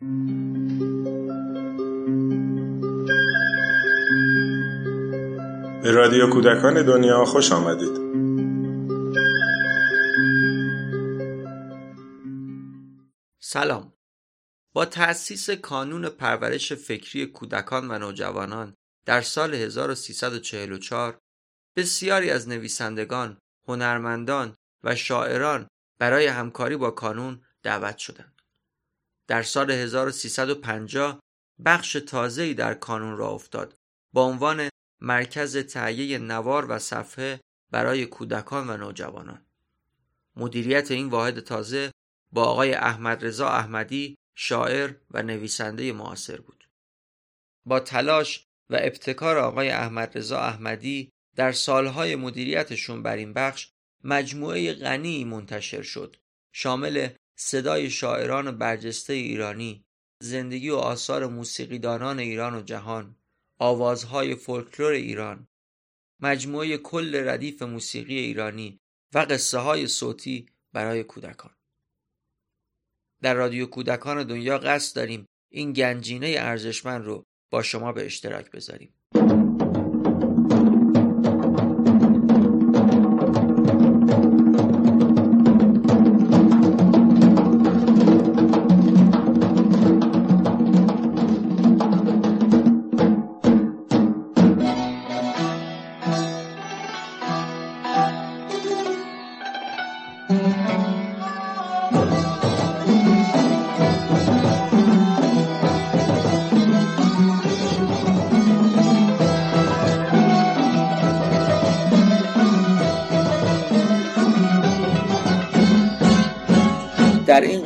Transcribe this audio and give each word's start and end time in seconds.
به 0.00 0.06
رادیو 5.90 6.30
کودکان 6.30 6.82
دنیا 6.86 7.24
خوش 7.24 7.52
آمدید 7.52 8.00
سلام 13.40 13.92
با 14.72 14.84
تأسیس 14.84 15.50
کانون 15.50 16.08
پرورش 16.08 16.72
فکری 16.72 17.26
کودکان 17.26 17.90
و 17.90 17.98
نوجوانان 17.98 18.76
در 19.06 19.20
سال 19.20 19.54
1344 19.54 21.18
بسیاری 21.76 22.30
از 22.30 22.48
نویسندگان، 22.48 23.38
هنرمندان 23.68 24.56
و 24.84 24.94
شاعران 24.94 25.68
برای 25.98 26.26
همکاری 26.26 26.76
با 26.76 26.90
کانون 26.90 27.42
دعوت 27.62 27.98
شدند. 27.98 28.39
در 29.30 29.42
سال 29.42 29.70
1350 29.70 31.20
بخش 31.64 31.92
تازه‌ای 31.92 32.54
در 32.54 32.74
کانون 32.74 33.16
را 33.16 33.28
افتاد 33.28 33.74
با 34.12 34.24
عنوان 34.24 34.68
مرکز 35.00 35.56
تهیه 35.56 36.18
نوار 36.18 36.66
و 36.70 36.78
صفحه 36.78 37.40
برای 37.70 38.06
کودکان 38.06 38.70
و 38.70 38.76
نوجوانان. 38.76 39.46
مدیریت 40.36 40.90
این 40.90 41.08
واحد 41.08 41.40
تازه 41.40 41.90
با 42.32 42.44
آقای 42.44 42.74
احمد 42.74 43.24
رضا 43.24 43.48
احمدی 43.48 44.16
شاعر 44.34 44.94
و 45.10 45.22
نویسنده 45.22 45.92
معاصر 45.92 46.40
بود. 46.40 46.68
با 47.66 47.80
تلاش 47.80 48.44
و 48.70 48.78
ابتکار 48.80 49.38
آقای 49.38 49.70
احمد 49.70 50.18
رضا 50.18 50.40
احمدی 50.40 51.12
در 51.36 51.52
سالهای 51.52 52.16
مدیریتشون 52.16 53.02
بر 53.02 53.16
این 53.16 53.32
بخش 53.32 53.70
مجموعه 54.04 54.72
غنی 54.72 55.24
منتشر 55.24 55.82
شد 55.82 56.16
شامل 56.52 57.08
صدای 57.42 57.90
شاعران 57.90 58.58
برجسته 58.58 59.12
ایرانی 59.12 59.84
زندگی 60.22 60.70
و 60.70 60.76
آثار 60.76 61.26
موسیقیدانان 61.26 62.18
ایران 62.18 62.54
و 62.54 62.62
جهان 62.62 63.16
آوازهای 63.58 64.34
فولکلور 64.34 64.92
ایران 64.92 65.48
مجموعه 66.20 66.76
کل 66.76 67.28
ردیف 67.28 67.62
موسیقی 67.62 68.18
ایرانی 68.18 68.80
و 69.14 69.18
قصه 69.18 69.58
های 69.58 69.86
صوتی 69.86 70.46
برای 70.72 71.04
کودکان. 71.04 71.54
در 73.22 73.34
رادیو 73.34 73.66
کودکان 73.66 74.24
دنیا 74.24 74.58
قصد 74.58 74.96
داریم 74.96 75.26
این 75.52 75.72
گنجینه 75.72 76.34
ارزشمند 76.38 77.04
رو 77.04 77.24
با 77.50 77.62
شما 77.62 77.92
به 77.92 78.06
اشتراک 78.06 78.50
بذاریم. 78.50 78.94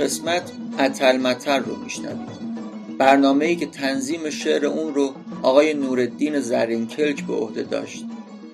قسمت 0.05 0.53
اتلمتر 0.79 1.59
رو 1.59 1.77
میشنوید. 1.77 2.45
برنامه 2.99 3.45
ای 3.45 3.57
که 3.57 3.67
تنظیم 3.67 4.31
شعر 4.31 4.67
اون 4.67 4.95
رو 4.95 5.15
آقای 5.43 5.75
نورالدین 5.75 6.41
زرینکلک 6.41 7.25
به 7.27 7.35
عهده 7.35 7.63
داشت. 7.63 8.05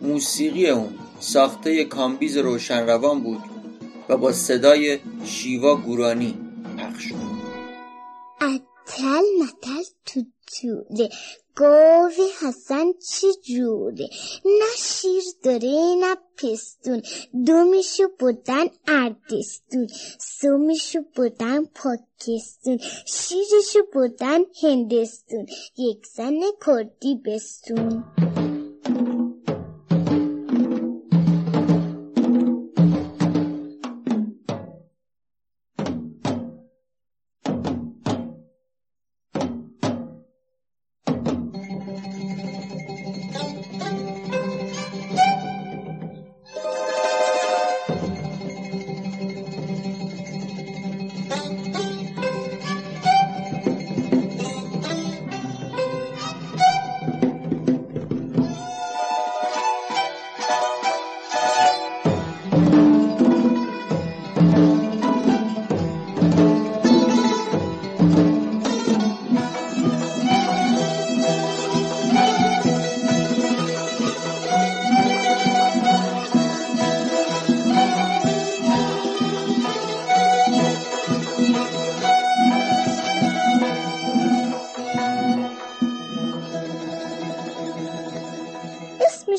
موسیقی 0.03 0.69
اون 0.69 0.95
ساخته 1.21 1.85
کامبیز 1.85 2.37
روشنروان 2.37 3.21
بود 3.21 3.41
و 4.09 4.17
با 4.17 4.33
صدای 4.33 4.99
شیوا 5.25 5.77
گورانی 5.77 6.39
پخش 6.79 7.05
شد. 7.05 7.15
اتل 8.41 9.25
متل 9.43 9.85
تو 10.07 10.25
گاوی 11.61 12.29
حسن 12.41 12.87
چی 13.09 13.27
جوره؟ 13.43 14.09
نه 14.45 14.71
شیر 14.77 15.23
داره 15.43 15.95
نه 16.01 16.17
پستون. 16.37 17.03
دومیشو 17.47 18.09
بودن 18.19 18.67
اردستون 18.89 19.87
سومیشو 20.19 21.01
بودن 21.17 21.65
پاکستون. 21.65 22.79
شیرشو 23.07 23.83
بودن 23.93 24.41
هندستون. 24.63 25.47
یک 25.77 26.07
زن 26.07 26.41
کردی 26.67 27.15
بستون. 27.25 28.05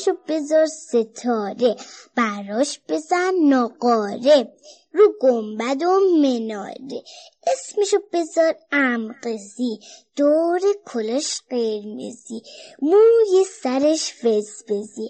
اسمشو 0.01 0.17
بذار 0.28 0.66
ستاره 0.66 1.75
براش 2.16 2.79
بزن 2.89 3.34
نقاره 3.44 4.53
رو 4.94 5.13
گنبد 5.22 5.84
و 5.84 6.00
مناره. 6.22 7.03
اسمشو 7.47 7.97
بذار 8.13 8.56
امقزی 8.72 9.79
دور 10.16 10.61
کلش 10.85 11.41
قرمزی 11.50 12.41
موی 12.81 13.45
سرش 13.63 14.13
فزبزی 14.13 15.09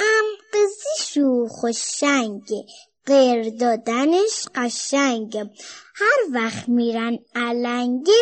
امقزی 0.00 1.04
شوخ 1.04 1.62
و 1.62 1.72
شنگه 1.72 2.64
غیر 3.06 3.50
دادنش 3.50 4.46
قشنگه 4.54 5.50
هر 5.94 6.18
وقت 6.32 6.68
میرن 6.68 7.18
علنگه 7.34 8.12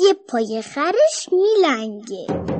یه 0.00 0.14
پای 0.14 0.62
خرش 0.62 1.28
میلنگه. 1.32 2.59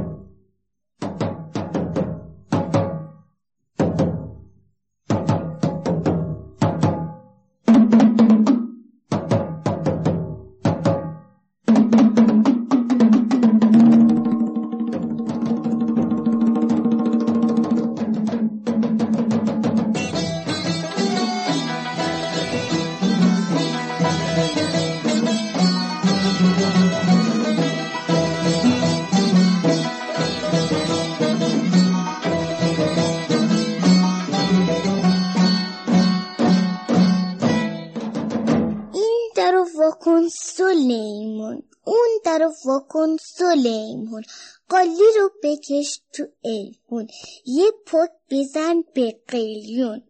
رو 42.50 42.70
واکن 42.70 43.16
سلیمون. 43.16 44.22
قالی 44.68 45.08
رو 45.16 45.30
بکش 45.42 46.00
تو 46.12 46.26
الهون 46.44 47.08
یه 47.44 47.70
پک 47.86 48.10
بزن 48.30 48.82
به 48.94 49.20
قلیون. 49.28 50.02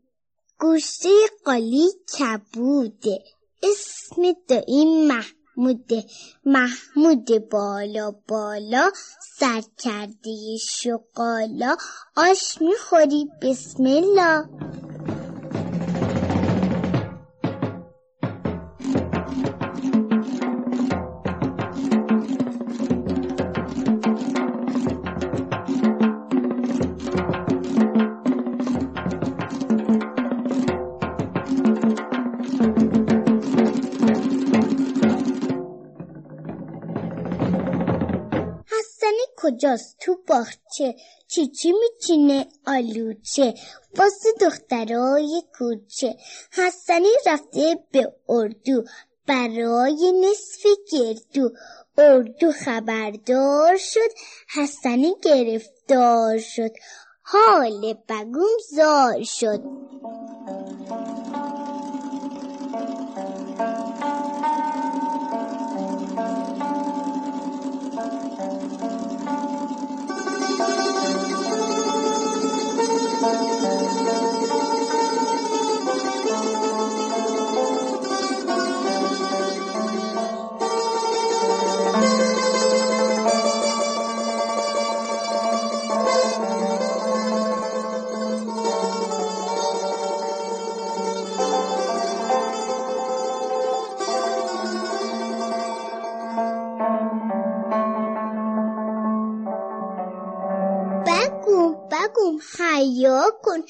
گوشته 0.60 1.08
قالی 1.44 1.88
کبوده. 2.18 3.24
اسم 3.62 4.22
دایی 4.48 4.84
محموده. 5.06 6.04
محمود 6.44 7.48
بالا 7.50 8.10
بالا 8.28 8.90
سر 9.38 9.62
کرده 9.78 10.56
شقالا 10.56 11.76
آش 12.16 12.62
می‌خوری 12.62 13.28
بسم 13.42 13.84
الله. 13.84 14.44
کجاست؟ 39.60 39.96
تو 40.00 40.16
باغچه 40.26 40.94
چی 41.28 41.46
چی 41.46 41.72
میچینه 41.72 42.46
آلوچه؟ 42.66 43.54
واسه 43.96 44.28
دخترای 44.40 45.42
کوچه. 45.58 46.16
حسنی 46.52 47.08
رفته 47.26 47.78
به 47.92 48.12
اردو. 48.28 48.84
برای 49.26 50.12
نصف 50.20 50.66
گردو. 50.92 51.50
اردو 51.98 52.52
خبردار 52.52 53.76
شد. 53.76 54.10
حسنی 54.54 55.14
گرفتار 55.22 56.38
شد. 56.38 56.72
حال 57.22 57.94
بگوم 58.08 58.58
زار 58.70 59.22
شد. 59.22 59.62
حیا 102.58 103.24
کن 103.42 103.60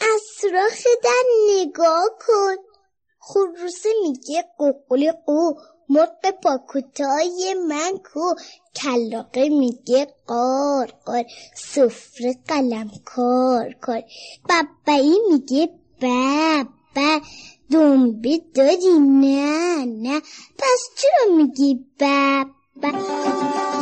از 0.00 0.20
سراخ 0.40 0.82
در 1.04 1.24
نگاه 1.50 2.08
کن. 2.26 2.56
خروسه 3.20 3.88
میگه 4.02 4.44
قوقلی 4.58 5.12
قو 5.26 5.52
مرق 5.88 6.30
پاکوتای 6.42 7.54
من 7.68 7.98
کو. 8.12 8.34
کلاقه 8.76 9.48
میگه 9.48 10.14
قار 10.26 10.92
قار. 11.04 11.24
سفره 11.56 12.38
قلم 12.48 12.90
کار. 13.04 13.72
کار 13.80 14.02
ببایی 14.48 15.18
میگه 15.30 15.68
بابا 16.02 17.20
دنبه 17.70 18.40
داری؟ 18.54 18.98
نه 18.98 19.84
نه. 19.84 20.20
پس 20.58 20.88
چرا 20.96 21.36
میگی 21.36 21.86
بابا 22.00 23.79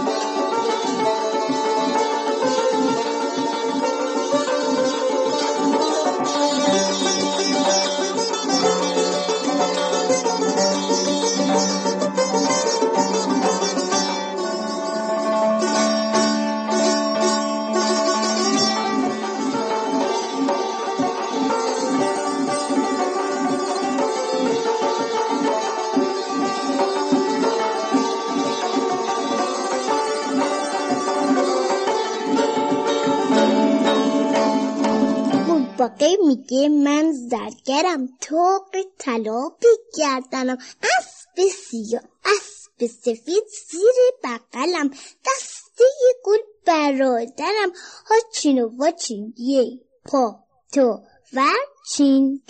باقی 35.79 36.17
میگه 36.27 36.69
من 36.69 37.13
زرگرم 37.13 38.09
توق 38.21 38.77
طلا 38.99 39.49
بگردنم 39.49 40.59
اسب 40.83 41.57
سیاه 41.71 42.03
اسب 42.25 42.87
سفید 42.87 43.45
زیر 43.71 43.99
بغلم. 44.25 44.91
دسته 45.27 45.85
گل 46.25 46.39
برادرم. 46.67 47.73
هاچین 48.07 48.63
و 48.63 48.71
واچین 48.77 49.35
یه 49.39 49.81
پا 50.05 50.39
تو 50.73 51.01
ورچین 51.33 52.43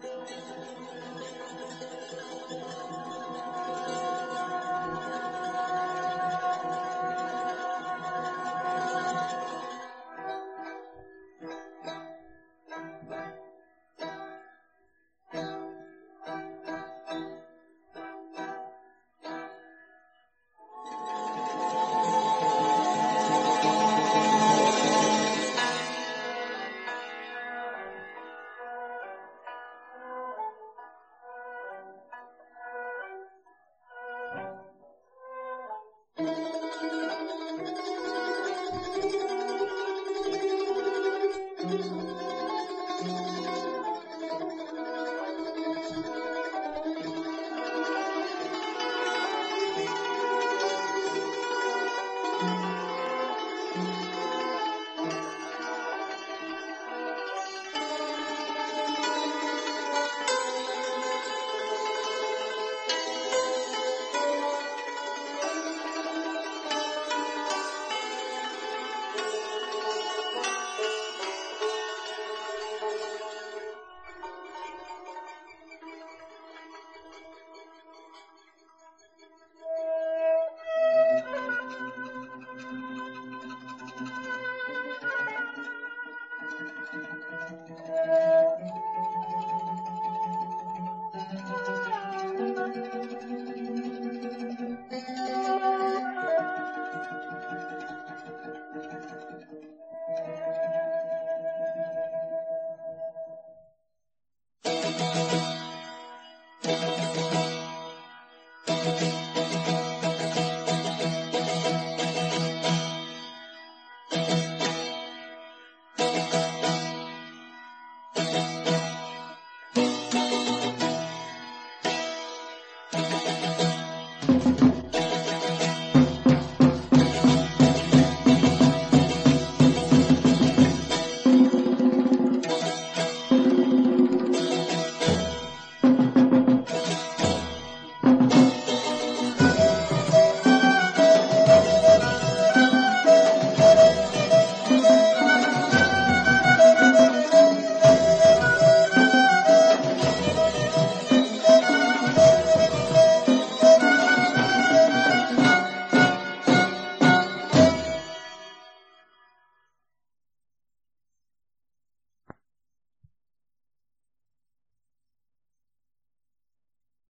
Thank 0.00 0.30
you. 3.06 3.07